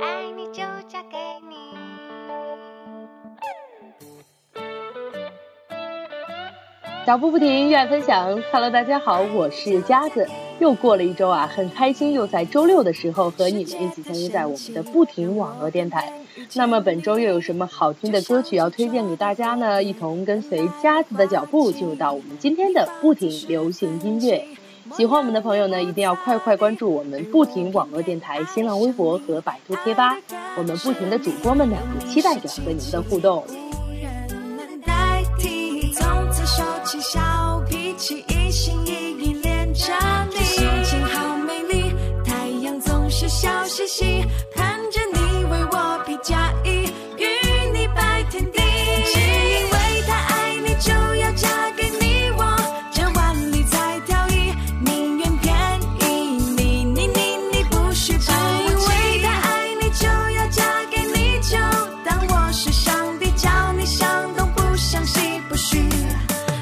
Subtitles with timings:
[0.00, 1.16] 爱你就嫁给
[1.48, 1.54] 你
[7.06, 8.42] 脚步不停，愿分享。
[8.52, 10.28] Hello，大家好，我是佳子。
[10.58, 16.12] 又过了一周啊，很开心又在周六的时候和你们一起相约在我们的不停网络电台。
[16.54, 19.82] 那么本周又有什么好听的歌曲要推荐给大家呢？
[19.82, 24.44] 一同跟随佳子的脚步，进入到我们今天的不停流行音乐。
[24.96, 30.16] 喜欢我们的朋友呢，一定要快快关注我们不停网络电台新浪微博和百度贴吧。
[30.56, 33.44] 我们不停的主播们呢，也期待着和您的互动。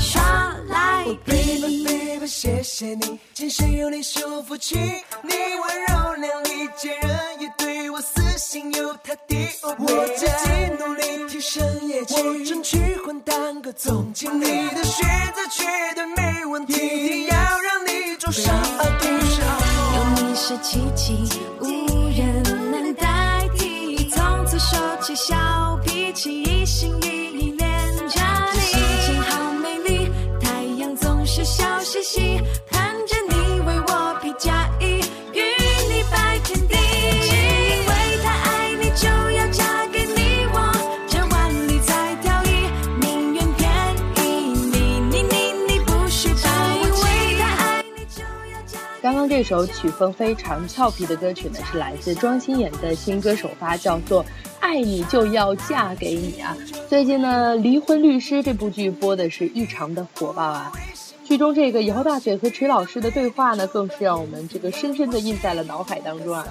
[0.00, 0.22] 耍
[0.68, 2.26] 赖我 baby baby。
[2.26, 4.02] 谢谢你，今生有你。
[4.02, 4.76] 是我福气。
[5.22, 9.36] 你温柔良利，见人也对我死心有他的。
[9.78, 14.44] 我自己努力提升业绩，我争取混当个总经理。
[14.44, 18.16] 你的选择绝对没问题，一定要让你。
[18.18, 18.62] 走上
[19.00, 19.10] 第一。
[19.96, 20.34] 有你。
[20.34, 21.28] 是奇迹，
[21.60, 24.08] 无人能代替。
[24.10, 26.92] 从此收起小脾气，一心
[49.38, 54.24] 这首曲风非常俏皮的歌曲呢，是来自庄心妍的新歌首发，叫做
[54.58, 56.56] 《爱你就要嫁给你》啊。
[56.88, 60.72] 最近呢，《离婚律师》这部剧播的是异常的火爆啊。
[61.24, 66.44] 剧中这个姚大嘴和池老师的对话呢，更是让我们这个深深的印在了脑海当中啊。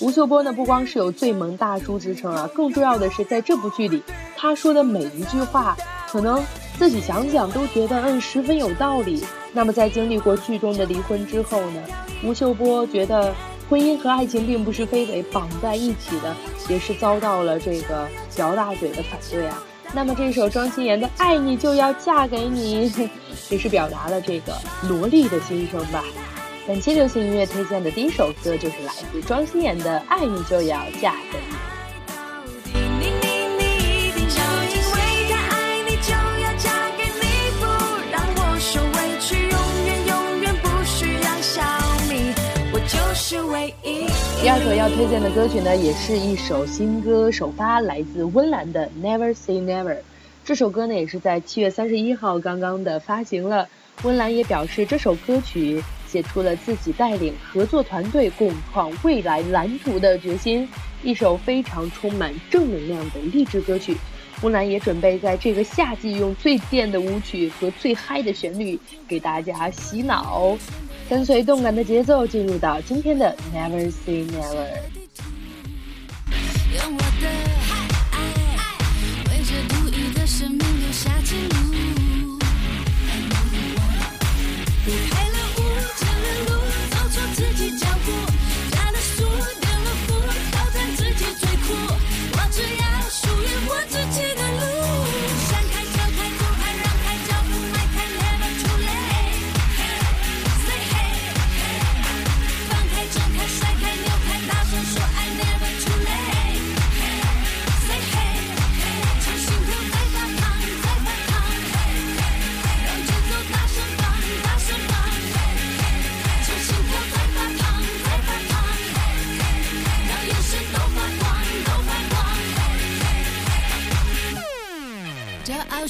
[0.00, 4.02] 吴秀波呢，不光是有最萌大叔之称啊，更重要的是在这部剧里，
[4.36, 5.74] 他说的每一句话，
[6.10, 6.44] 可能
[6.78, 9.24] 自己想想都觉得嗯十分有道理。
[9.52, 11.82] 那么在经历过剧中的离婚之后呢？
[12.24, 13.34] 吴秀波觉得
[13.68, 16.34] 婚姻和爱情并不是非得绑在一起的，
[16.68, 19.62] 也是遭到了这个姚大嘴的反对啊。
[19.92, 22.90] 那么这首庄心妍的《爱你就要嫁给你》，
[23.48, 24.52] 也是表达了这个
[24.88, 26.02] 萝莉的心声吧。
[26.66, 31.54] 本期流行音乐推荐的第一首歌就是来自庄心妍的《爱你就要嫁给你》。
[44.42, 49.94] 第二首要推荐的歌曲呢，也是一首新歌首发，来自温岚的《Never Say Never》。
[50.44, 53.66] 这首歌呢，也是在七月三十一号刚刚的发行了。
[54.02, 60.68] 温岚也表示，这首歌曲写出了自己带领合作团队共创未来蓝图的决心，
[61.02, 63.96] 一首非常充满正能量的励志歌曲。
[64.42, 70.54] 温岚也准备在这个夏季用最电的舞曲和最嗨的旋律给大家洗脑。
[71.08, 74.66] 跟随动感的节奏，进入到今天的 Never Say Never。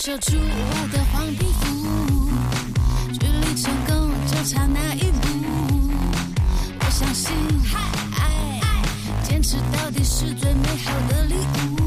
[0.04, 1.64] 遮住我的黄皮肤，
[3.10, 5.28] 距离成功就差那一步。
[6.78, 7.32] 我相信，
[8.18, 8.60] 爱
[9.22, 11.34] 坚持到底是最美好的礼
[11.80, 11.83] 物。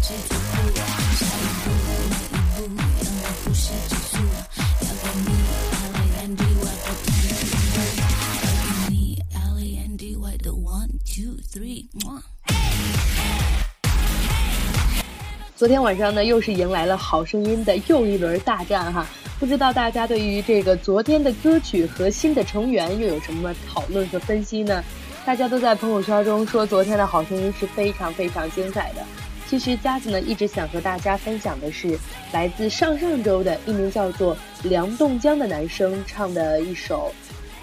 [0.00, 0.14] 这
[11.64, 11.88] 一
[15.56, 19.04] 昨天晚上呢，又是迎来了好声音的又一轮大战哈，
[19.40, 24.84] 不知道大家对于这个昨天的歌曲和新的成员又有什么讨论和分析呢？
[25.26, 29.04] 大家都在朋友圈中说昨天的好声音是非常非常精彩的。
[29.48, 31.98] 其实佳子呢一直想和大家分享的是
[32.34, 37.10] 来自上上周的一名叫做梁栋江的男生唱的一首，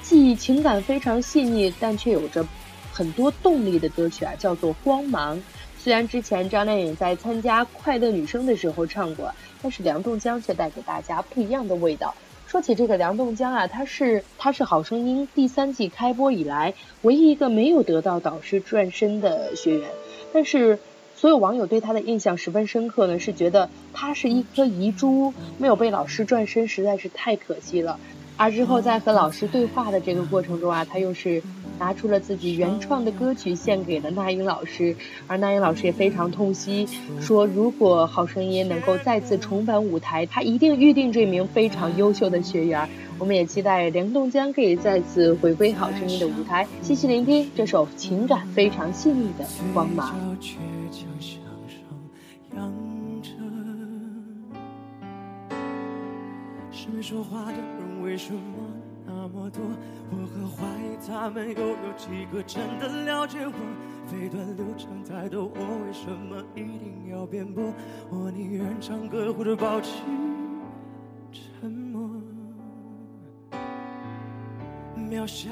[0.01, 2.43] 既情感非常细腻，但却有着
[2.91, 5.37] 很多动力的歌曲啊，叫做《光芒》。
[5.77, 12.15] 虽然之前张靓颖在参加《快乐女声》的时候唱过，但是梁栋江却带给大家不一样的味道。
[12.47, 16.73] 说起这个梁栋江啊，他是他是《好声音》第三季开播以来
[17.03, 19.87] 唯一一个没有得到导师转身的学员，
[20.33, 20.79] 但是
[21.15, 27.99] 所有网友对他的印象十分深刻呢，是觉得他是一颗遗珠，没有被老师转身实在是太可惜了。
[28.37, 31.41] 而之后在和老师对话的这个过程中啊，他又是。
[31.77, 34.95] 拿出了自己原创的歌曲献给了那英老师，
[35.27, 36.87] 而那英老师也非常痛惜，
[37.19, 42.87] 说如果《好声音》能够再次重返舞台，他一定预定这名非常优秀的学员。
[43.19, 49.43] 我们也期待梁栋江可以再次回归《好声音》的舞台，细细聆听这首情感非常细腻的
[49.73, 50.15] 《光芒》。
[57.01, 58.41] 说话的人为什么
[59.05, 59.61] 那么多？
[60.11, 63.53] 我很怀疑他们又有几个真的了解我？
[64.07, 67.73] 飞短流长太多，我为什么一定要辩驳？
[68.09, 69.93] 我宁愿唱歌或者保持
[71.31, 72.09] 沉默。
[74.95, 75.49] 渺小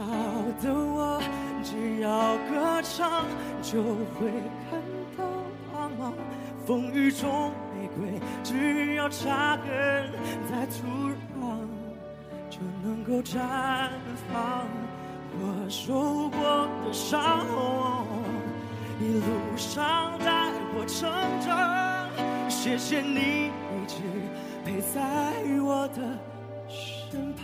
[0.62, 1.22] 的我，
[1.64, 3.26] 只要歌唱
[3.62, 4.32] 就会
[4.70, 4.80] 看
[5.18, 5.24] 到
[5.72, 6.14] 光芒。
[6.66, 9.66] 风雨中玫瑰，只要扎根
[10.50, 11.13] 在土壤。
[12.84, 13.40] 能够绽
[14.32, 14.68] 放
[15.40, 17.20] 我受过的伤，
[19.00, 21.12] 一路上带我成
[21.42, 21.50] 长。
[22.50, 23.96] 谢谢你一直
[24.64, 25.02] 陪在
[25.62, 26.02] 我的
[26.70, 27.44] 身旁。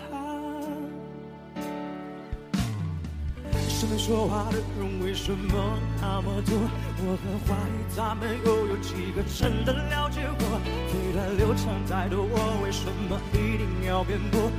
[3.68, 6.54] 身边说话的人为什么那么多？
[7.02, 10.60] 我很怀疑他们又有几个真的了解我？
[10.92, 14.52] 飞来流长太多，我为什么一定要辩驳？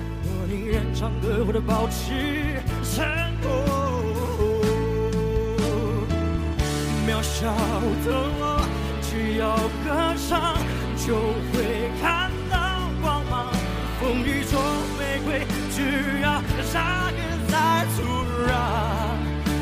[0.71, 3.05] 人唱歌或者保持沉
[3.43, 3.51] 默。
[7.07, 7.53] 渺小
[8.05, 8.09] 的
[8.39, 8.63] 我，
[9.03, 10.57] 只要歌唱
[10.97, 11.17] 就
[11.51, 12.57] 会看到
[13.03, 13.53] 光芒。
[14.01, 14.61] 风雨中
[14.97, 16.41] 玫瑰，只要
[16.73, 17.19] 扎根
[17.49, 18.03] 在土
[18.47, 18.49] 壤，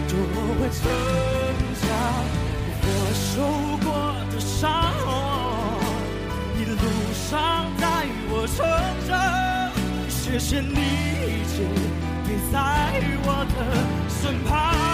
[0.06, 0.12] 就
[0.60, 0.78] 会成
[1.81, 1.87] 长。
[2.84, 3.26] 我受
[3.82, 3.88] 过
[4.31, 4.93] 的伤，
[6.55, 6.76] 一路
[7.14, 8.78] 上带我成。
[10.38, 11.64] 谢谢你一直
[12.24, 12.56] 陪在
[13.24, 13.58] 我的
[14.08, 14.88] 身旁，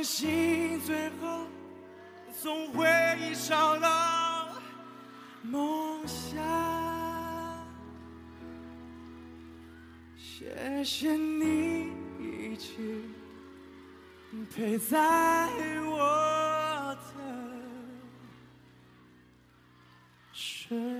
[0.00, 1.44] 相信最后
[2.42, 2.86] 总会
[3.46, 4.48] 找到
[5.42, 6.40] 梦想。
[10.16, 13.02] 谢谢你一直
[14.56, 14.96] 陪在
[15.84, 17.20] 我的
[20.32, 20.99] 身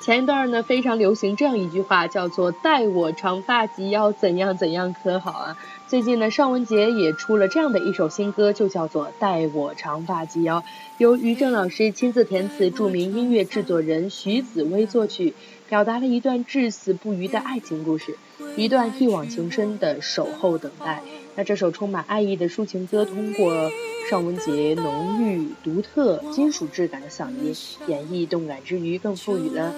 [0.00, 5.58] 前一段呢，非常流行这样一句话，叫做“待我长发及腰，怎样怎样可好啊”。
[5.88, 10.60] 最近呢，尚雯婕也出了这样的一首新歌，就叫做《待我长发及腰》，
[10.96, 15.34] 由于正老师亲自填词，著名音乐制作人徐子薇作曲，
[15.68, 18.16] 表达了一段至死不渝的爱情故事，
[18.56, 21.02] 一段一往情深的守候等待。
[21.40, 23.70] 那这首充满爱意的抒情歌，通过
[24.10, 27.56] 尚雯婕浓郁、独特、金属质感的嗓音
[27.86, 29.74] 演绎动感之余，更赋予了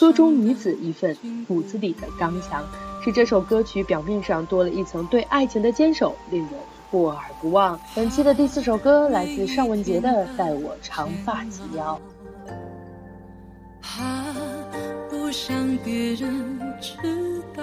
[0.00, 1.14] 歌中女子一份
[1.46, 2.64] 骨子里的刚强，
[3.04, 6.52] 使这首歌曲表面上多了一层对爱情的坚守，令人
[6.90, 7.78] 过耳不忘。
[7.94, 12.00] 本期的第四首歌来自尚雯婕的《待我长发及腰》。
[13.82, 14.24] 怕
[15.10, 17.62] 不想别人知道，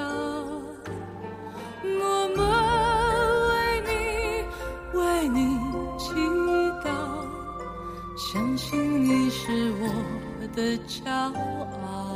[8.70, 12.09] 信你是我的骄傲。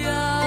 [0.00, 0.39] yeah.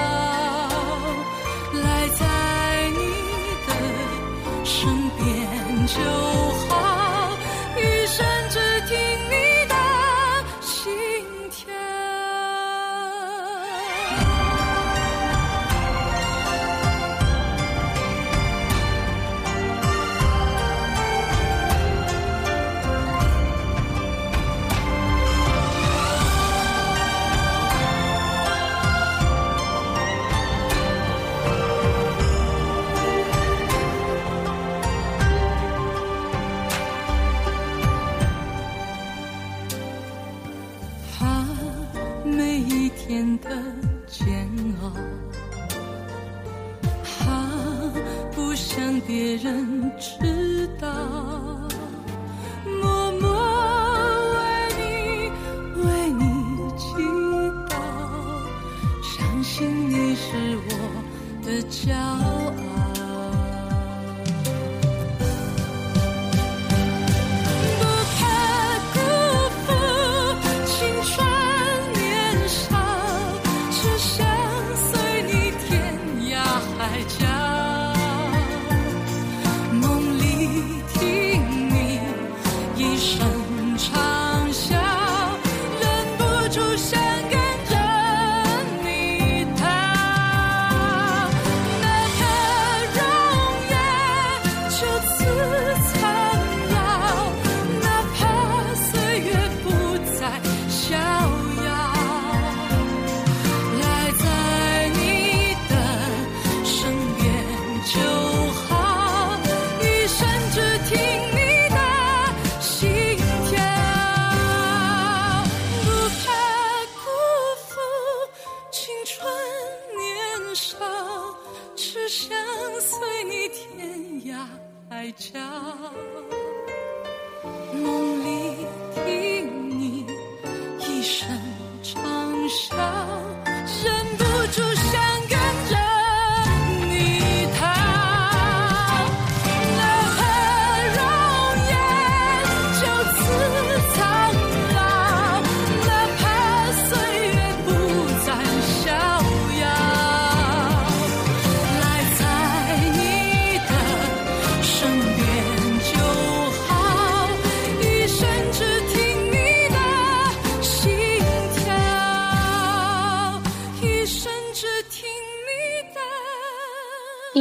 [107.94, 108.23] children.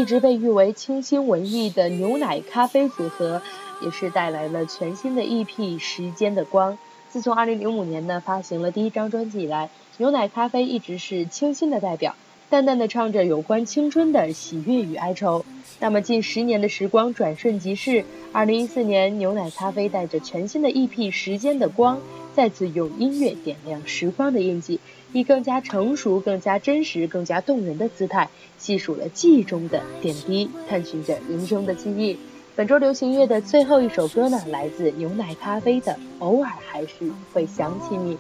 [0.04, 3.42] 一直被誉为清新文艺的牛奶咖啡组合，
[3.82, 5.46] 也是带来了全新的 EP
[5.80, 6.74] 《时间的光》。
[7.10, 12.18] 自从2005年呢发行了第一张专辑以来，牛奶咖啡一直是清新的代表，
[12.50, 15.46] 淡淡的唱着有关青春的喜悦与哀愁。
[15.80, 21.96] 那么近十年的时光转瞬即逝，2014年，牛奶咖啡带着全新的 EP《时间的光》，
[22.36, 24.82] 再次用音乐点亮时光的印记，
[25.14, 32.18] 以更加成熟、更加真实、更加动人的姿态，细数了记忆中的点滴，探寻着人生的记忆。
[32.56, 38.16] 本周流行乐的最后一首歌呢，来自牛奶咖啡的《偶尔还是会想起你》。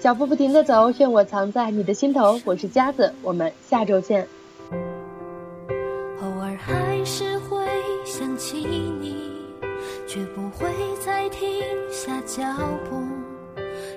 [0.00, 2.40] 脚步不停的走，愿我藏在你的心头。
[2.44, 4.26] 我是佳子，我们下周见。
[6.20, 7.66] 偶尔还是会
[8.04, 9.16] 想起你，
[10.06, 10.68] 却不会
[11.04, 11.48] 再停
[11.90, 12.42] 下脚
[12.88, 13.00] 步。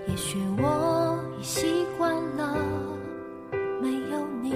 [0.07, 1.00] 也许我
[1.41, 2.55] 习惯了
[3.81, 4.53] 没有你，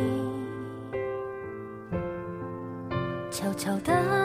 [3.32, 4.25] 悄悄的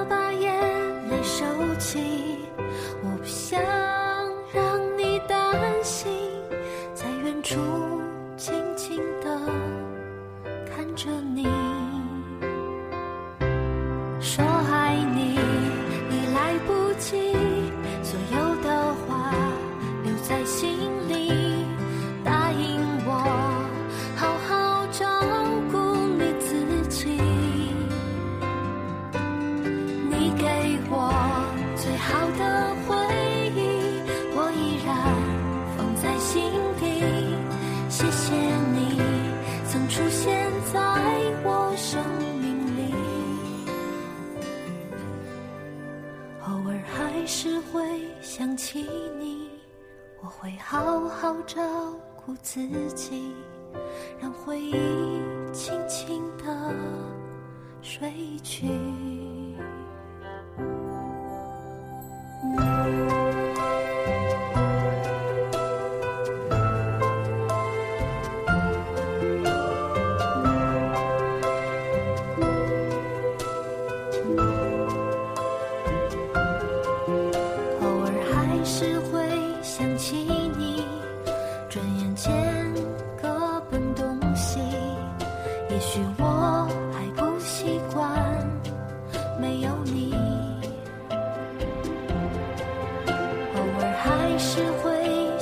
[58.42, 58.79] 去。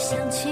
[0.08, 0.47] 想起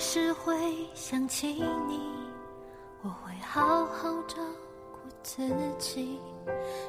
[0.00, 0.54] 是会
[0.94, 2.00] 想起你，
[3.02, 4.36] 我会好好照
[4.90, 5.46] 顾自
[5.78, 6.18] 己，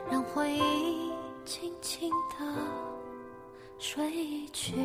[0.10, 1.12] 让回忆
[1.44, 2.56] 轻轻的
[3.78, 4.76] 睡去。